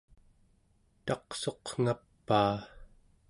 taqsuqngapaa 1.05 2.57